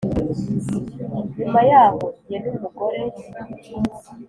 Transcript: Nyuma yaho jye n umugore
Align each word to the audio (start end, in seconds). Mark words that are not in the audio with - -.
Nyuma 1.37 1.61
yaho 1.69 2.03
jye 2.25 2.37
n 2.43 2.45
umugore 2.51 3.01